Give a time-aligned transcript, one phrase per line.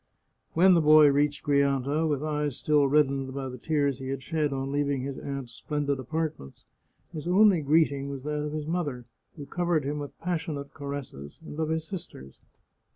[0.53, 4.51] When the boy reached Grianta, with eyes still reddened by the tears he had shed
[4.51, 6.65] on leaving his aunt's splendid apart ments,
[7.13, 9.05] his only greeting was that of his mother,
[9.37, 12.39] who cov ered him with passionate caresses, and of his sisters.